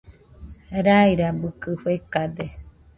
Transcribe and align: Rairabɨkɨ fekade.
Rairabɨkɨ 0.85 1.69
fekade. 1.81 2.45